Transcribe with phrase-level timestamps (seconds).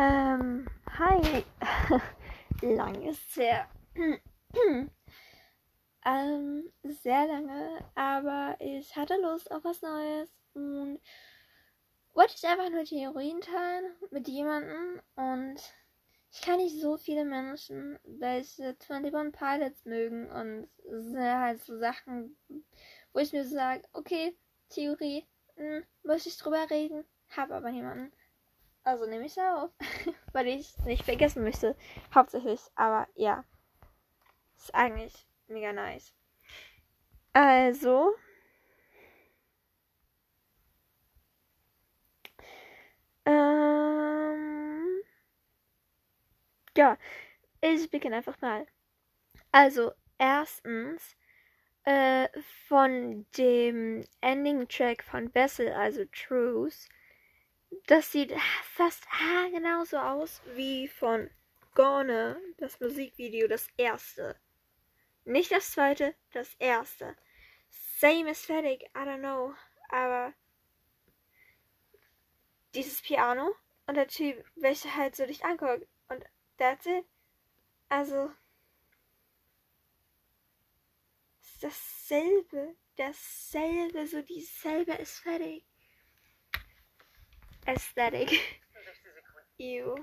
[0.00, 0.64] Ähm,
[0.96, 1.44] hi.
[2.62, 3.68] Lang ist her.
[6.06, 11.00] ähm, sehr lange, aber ich hatte Lust auf was Neues und
[12.14, 15.56] wollte ich einfach nur Theorien teilen mit jemandem und
[16.30, 21.76] ich kann nicht so viele Menschen, welche 21 Pilots mögen und es sind halt so
[21.76, 22.36] Sachen,
[23.12, 24.36] wo ich mir so sage, okay,
[24.68, 25.26] Theorie,
[25.56, 28.12] hm, muss ich drüber reden, hab aber niemanden.
[28.88, 29.70] Also nehme ich es auf,
[30.32, 31.76] weil ich es nicht vergessen möchte.
[32.14, 33.44] Hauptsächlich, aber ja.
[34.56, 36.14] Ist eigentlich mega nice.
[37.34, 38.14] Also.
[43.26, 45.02] Ähm,
[46.74, 46.96] ja,
[47.60, 48.66] ich beginne einfach mal.
[49.52, 51.14] Also, erstens,
[51.84, 52.28] äh,
[52.68, 56.88] von dem Ending-Track von Bessel, also Truth,
[57.86, 58.32] das sieht
[58.64, 59.06] fast
[59.52, 61.30] genauso aus wie von
[61.74, 64.36] Gone, das Musikvideo, das erste.
[65.24, 67.16] Nicht das zweite, das erste.
[67.68, 69.54] Same Aesthetic, I don't know,
[69.90, 70.32] aber
[72.74, 73.54] dieses Piano
[73.86, 76.24] und der Typ, welcher halt so dich anguckt und
[76.58, 77.04] that's it.
[77.88, 78.30] Also
[81.60, 85.67] dasselbe, dasselbe, so dieselbe Aesthetic.
[87.68, 88.30] Aesthetic.
[89.58, 89.94] Ew.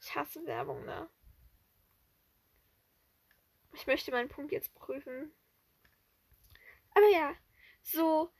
[0.00, 1.10] Ich hasse Werbung, ne?
[3.74, 5.30] Ich möchte meinen Punkt jetzt prüfen.
[6.94, 7.34] Aber ja,
[7.82, 8.32] so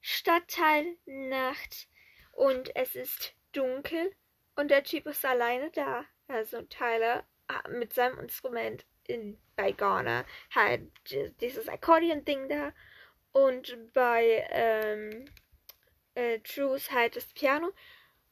[0.00, 1.88] Stadtteil Nacht
[2.32, 4.16] und es ist dunkel
[4.56, 6.06] und der Typ ist alleine da.
[6.26, 10.90] Also Tyler ah, mit seinem Instrument in, bei Ghana halt
[11.42, 12.72] dieses Akkordeon-Ding da
[13.32, 15.26] und bei ähm,
[16.14, 17.72] äh, Truth halt das Piano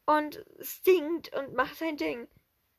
[0.06, 2.28] und singt und macht sein Ding.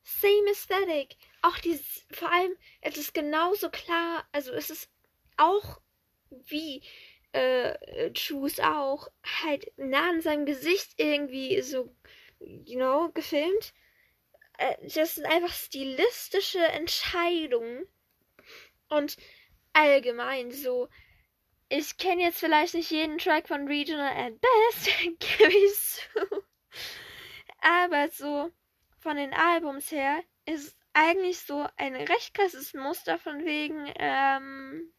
[0.03, 1.15] Same Aesthetic.
[1.41, 4.89] Auch dieses, vor allem, es ist genauso klar, also es ist
[5.37, 5.79] auch
[6.29, 6.83] wie
[7.31, 9.07] äh, Truth auch,
[9.41, 11.95] halt nah an seinem Gesicht irgendwie so,
[12.39, 13.73] you know, gefilmt.
[14.57, 17.87] Äh, das sind einfach stilistische Entscheidungen.
[18.89, 19.17] Und
[19.73, 20.87] allgemein so,
[21.75, 24.89] ich kenne jetzt vielleicht nicht jeden Track von Regional at Best,
[25.37, 26.43] gebe ich zu.
[27.61, 28.51] Aber so
[28.99, 34.93] von den Albums her ist eigentlich so ein recht krasses Muster von wegen, ähm,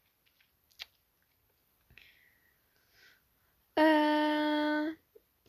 [3.77, 4.87] äh,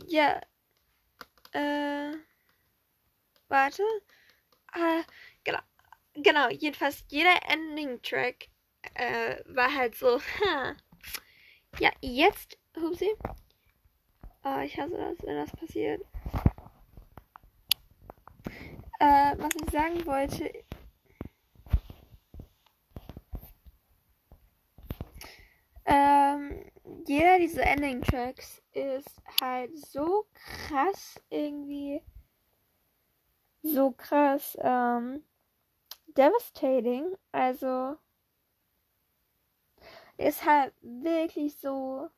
[0.07, 0.41] ja,
[1.53, 2.13] äh,
[3.47, 3.83] warte,
[4.73, 5.03] äh,
[5.43, 5.59] genau,
[6.13, 8.49] genau, jedenfalls jeder Ending-Track,
[8.93, 10.75] äh, war halt so, ha,
[11.79, 13.15] ja, jetzt, Hupsi.
[14.43, 16.01] Oh, ich hasse das, wenn das passiert.
[18.99, 20.51] Äh, was ich sagen wollte.
[25.85, 26.71] Ähm,
[27.05, 32.01] jeder dieser Ending-Tracks ist halt so krass irgendwie.
[33.63, 35.23] So krass, ähm,
[36.15, 37.15] devastating.
[37.31, 37.97] Also,
[40.45, 42.09] halt wirklich so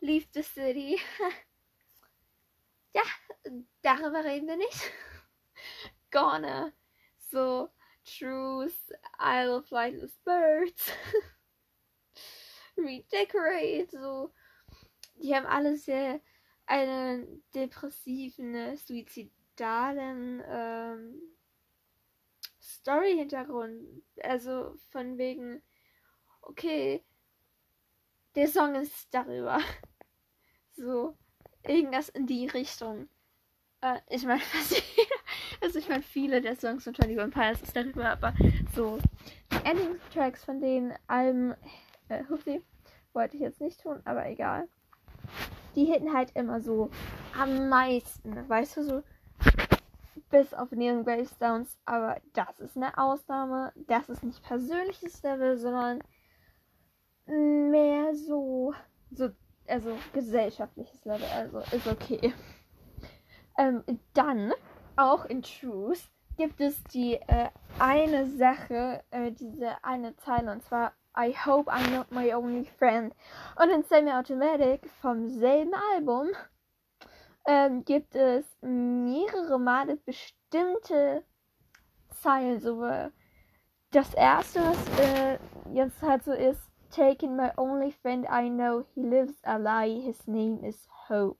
[0.00, 1.00] Leave the City.
[2.94, 3.02] ja,
[3.82, 4.92] darüber reden wir nicht.
[6.10, 6.72] Gonna.
[7.30, 7.70] So,
[8.04, 10.92] Truth, Isle of Lightless Birds.
[12.76, 14.32] Redecorate, so.
[15.16, 16.20] Die haben alle sehr
[16.66, 21.22] einen depressiven, suizidalen ähm,
[22.60, 24.02] Story-Hintergrund.
[24.22, 25.62] Also von wegen,
[26.42, 27.04] okay,
[28.34, 29.58] der Song ist darüber.
[30.76, 31.16] So,
[31.62, 33.08] irgendwas in die Richtung.
[33.80, 34.42] Äh, ich meine,
[35.60, 38.34] also ich meine, viele der Songs von 21 Pilots ist darüber, aber
[38.74, 38.98] so,
[39.52, 41.54] die Ending-Tracks von den Alben,
[42.08, 42.60] äh, Hupsi,
[43.12, 44.68] wollte ich jetzt nicht tun, aber egal.
[45.76, 46.90] Die hitten halt immer so
[47.38, 49.02] am meisten, weißt du, so
[50.30, 53.72] bis auf Neon Gravestones, aber das ist eine Ausnahme.
[53.76, 56.00] Das ist nicht persönliches Level, sondern
[57.26, 58.74] mehr so,
[59.10, 59.30] so
[59.66, 62.34] also gesellschaftliches Level, also ist okay.
[63.58, 63.82] Ähm,
[64.12, 64.52] dann,
[64.96, 70.92] auch in Truth, gibt es die äh, eine Sache, äh, diese eine Zeile, und zwar
[71.16, 73.14] I hope I'm not my only friend.
[73.56, 76.28] Und in Semi-Automatic vom selben Album
[77.46, 81.24] ähm, gibt es mehrere Male bestimmte
[82.20, 82.58] Zeilen.
[82.58, 82.84] So,
[83.92, 85.38] das erste, was äh,
[85.72, 86.60] jetzt halt so ist,
[86.94, 88.86] taken my only friend I know.
[88.94, 90.00] He lives a lie.
[90.00, 91.38] His name is Hope.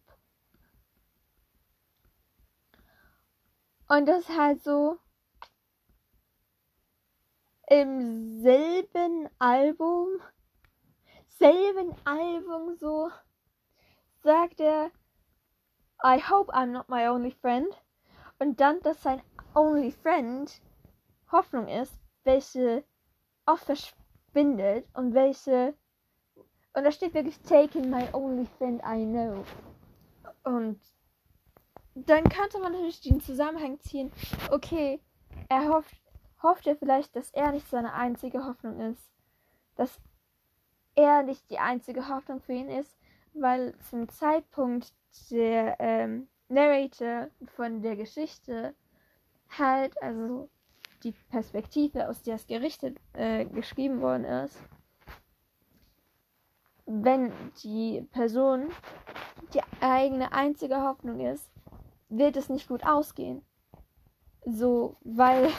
[3.88, 4.98] Und das halt so
[7.68, 10.08] im selben Album,
[11.28, 13.10] selben Album so
[14.22, 14.90] sagt er,
[16.02, 17.68] I hope I'm not my only friend.
[18.38, 19.22] Und dann, dass sein
[19.54, 20.60] only friend
[21.30, 22.84] Hoffnung ist, welche
[23.46, 23.68] oft
[24.34, 25.74] verschwindet und welche
[26.76, 29.44] und da steht wirklich taking my only friend I know.
[30.42, 30.80] Und
[31.94, 34.10] dann könnte man natürlich den Zusammenhang ziehen,
[34.50, 35.00] okay,
[35.48, 35.94] er hofft,
[36.42, 39.08] hofft er vielleicht, dass er nicht seine einzige Hoffnung ist.
[39.76, 40.00] Dass
[40.96, 42.96] er nicht die einzige Hoffnung für ihn ist,
[43.34, 44.92] weil zum Zeitpunkt
[45.30, 48.74] der ähm, Narrator von der Geschichte
[49.56, 50.48] halt, also
[51.02, 54.58] die Perspektive, aus der es gerichtet, äh, geschrieben worden ist,
[56.86, 57.32] wenn
[57.62, 58.70] die Person
[59.52, 61.48] die eigene einzige Hoffnung ist,
[62.08, 63.42] wird es nicht gut ausgehen.
[64.44, 65.50] So, weil,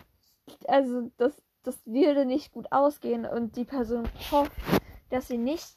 [0.66, 4.52] also das, das würde nicht gut ausgehen und die Person hofft,
[5.10, 5.76] dass sie nicht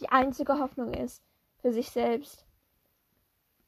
[0.00, 1.22] die einzige Hoffnung ist
[1.60, 2.46] für sich selbst.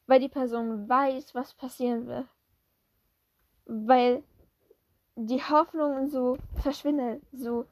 [0.07, 2.27] Weil die Person weiß, was passieren wird.
[3.67, 4.25] Weil
[5.17, 7.67] die Hoffnung so verschwindet, so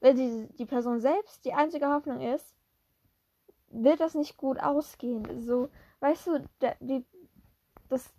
[0.00, 2.54] wenn die, die Person selbst die einzige Hoffnung ist,
[3.68, 5.40] wird das nicht gut ausgehen.
[5.40, 5.70] So,
[6.00, 7.04] weißt du, der, die,
[7.88, 8.12] das,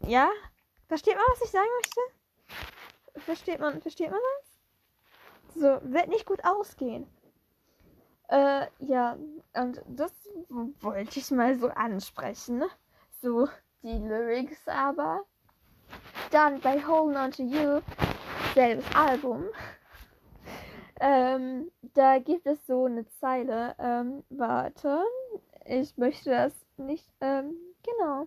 [0.00, 0.28] ja?
[0.88, 3.20] Versteht man, was ich sagen möchte?
[3.20, 5.54] Versteht man, versteht man das?
[5.54, 7.06] So, wird nicht gut ausgehen.
[8.28, 9.16] Äh, ja,
[9.54, 10.12] und das
[10.80, 12.58] wollte ich mal so ansprechen.
[12.58, 12.68] Ne?
[13.22, 13.48] So,
[13.82, 15.22] die Lyrics aber.
[16.30, 17.80] Dann bei Holding On To You,
[18.54, 19.44] selbes Album.
[21.00, 23.74] Ähm, da gibt es so eine Zeile.
[23.78, 25.02] Ähm, warte.
[25.64, 27.08] Ich möchte das nicht.
[27.20, 28.26] Ähm, genau.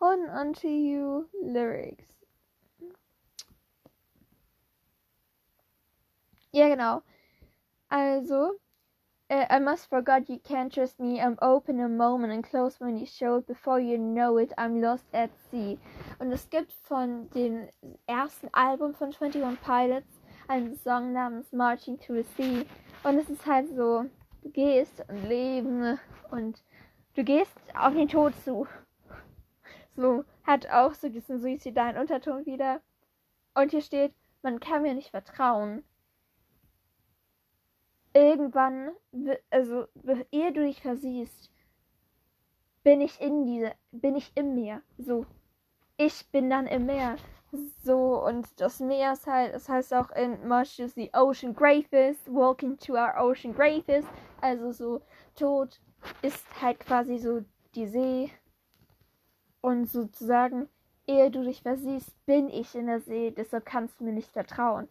[0.00, 2.04] Hold on to you lyrics.
[6.52, 7.02] Ja, genau.
[7.88, 8.58] Also,
[9.28, 11.20] I must forget you can't trust me.
[11.20, 13.48] I'm open a moment and close when you show it.
[13.48, 15.78] Before you know it, I'm lost at sea.
[16.20, 17.68] Und es gibt von dem
[18.06, 22.64] ersten Album von 21 Pilots einen Song namens Marching to the Sea.
[23.02, 24.04] Und es ist halt so,
[24.42, 25.98] du gehst und leben
[26.30, 26.62] und
[27.14, 28.68] du gehst auf den Tod zu.
[29.96, 32.80] So, hat auch so diesen suizidalen Unterton wieder.
[33.54, 35.82] Und hier steht, man kann mir nicht vertrauen.
[38.16, 38.92] Irgendwann,
[39.50, 39.84] also
[40.32, 41.50] ehe du dich versiehst,
[42.82, 44.80] bin ich in diese, bin ich im Meer.
[44.96, 45.26] So,
[45.98, 47.16] ich bin dann im Meer.
[47.82, 52.32] So, und das Meer ist halt, es heißt auch in March is the Ocean Gravest,
[52.32, 54.08] Walking to our Ocean Gravest.
[54.40, 55.02] Also so,
[55.34, 55.78] Tod
[56.22, 58.30] ist halt quasi so die See.
[59.60, 60.70] Und sozusagen,
[61.06, 64.88] ehe du dich versiehst, bin ich in der See, deshalb kannst du mir nicht vertrauen.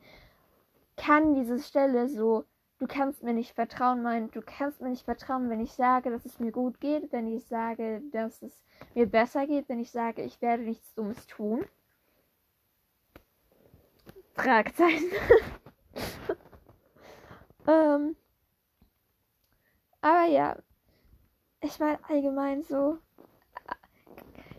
[0.95, 2.45] Kann diese Stelle so,
[2.79, 6.25] du kannst mir nicht vertrauen, meinen, du kannst mir nicht vertrauen, wenn ich sage, dass
[6.25, 8.63] es mir gut geht, wenn ich sage, dass es
[8.93, 11.65] mir besser geht, wenn ich sage, ich werde nichts Dummes tun.
[14.33, 15.11] Fragezeichen.
[17.67, 18.15] ähm,
[20.01, 20.57] aber ja,
[21.61, 22.99] ich meine allgemein so.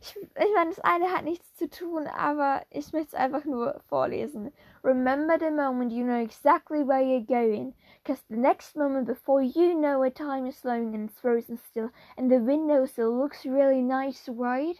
[0.06, 3.80] Ich, ich meine, das eine hat nichts zu tun, aber ich möchte es einfach nur
[3.88, 4.52] vorlesen.
[4.84, 9.74] Remember the moment you know exactly where you're going, because the next moment before you
[9.74, 13.82] know it, time is slowing and it's frozen still, and the window still looks really
[13.82, 14.76] nice, right?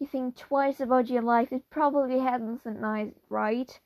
[0.00, 3.78] You think twice about your life, it probably hasn't nice, right?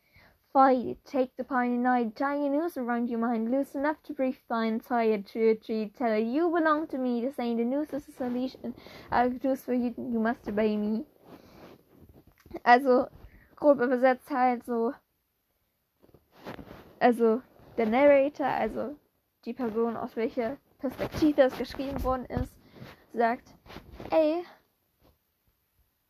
[0.58, 4.80] Fight, take the night, tie a noose around your mind, loose enough to breathe fine,
[4.80, 7.92] tie it to a tree, tell her you belong to me, the saying the noose
[7.92, 8.74] is a solution,
[9.12, 11.06] I'll do for you, you must obey me.
[12.64, 13.06] Also,
[13.54, 14.94] grob übersetzt halt so,
[16.98, 17.40] also
[17.76, 18.96] der Narrator, also
[19.44, 22.58] die Person, aus welcher Perspektive es geschrieben worden ist,
[23.12, 23.54] sagt,
[24.10, 24.42] ey,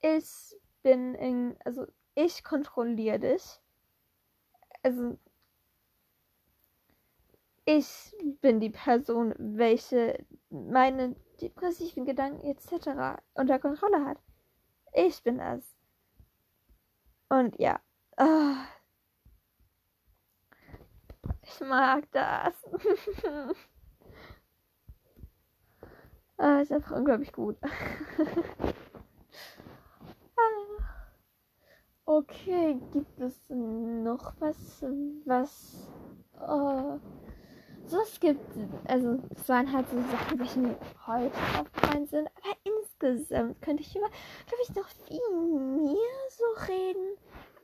[0.00, 3.60] ich bin in, also ich kontrolliere dich
[4.88, 5.18] also
[7.66, 13.20] ich bin die Person, welche meine depressiven Gedanken etc.
[13.34, 14.18] unter Kontrolle hat.
[14.94, 15.62] Ich bin das.
[17.28, 17.78] Und ja.
[18.16, 18.54] Oh.
[21.42, 22.54] Ich mag das.
[26.38, 27.58] ah, ist einfach unglaublich gut.
[32.18, 34.82] Okay, gibt es noch was,
[35.24, 35.88] was
[36.40, 36.98] uh,
[37.86, 38.40] so es gibt,
[38.86, 43.84] also es waren halt so Sachen, die mir heute aufgefallen sind, aber ins, insgesamt könnte
[43.84, 45.94] ich immer, glaube ich, noch viel mehr
[46.30, 47.16] so reden.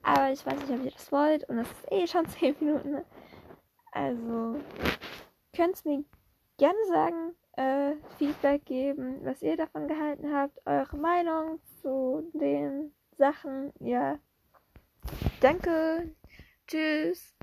[0.04, 1.48] Aber ich weiß nicht, ob ihr das wollt.
[1.48, 2.90] Und das ist eh schon 10 Minuten.
[2.92, 3.04] Ne?
[3.90, 4.60] Also,
[5.56, 6.04] könnt es mir
[6.58, 13.72] gerne sagen, äh, Feedback geben, was ihr davon gehalten habt, eure Meinung zu den Sachen.
[13.80, 14.20] Ja.
[15.44, 16.08] Danke.
[16.66, 17.34] Tschüss.